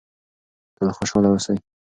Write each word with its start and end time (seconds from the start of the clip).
تل 0.75 0.87
خوشحاله 0.97 1.27
اوسئ. 1.31 1.55